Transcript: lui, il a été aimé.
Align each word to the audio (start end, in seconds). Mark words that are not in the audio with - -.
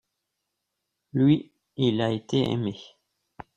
lui, 1.13 1.51
il 1.77 2.01
a 2.01 2.09
été 2.09 2.39
aimé. 2.49 2.75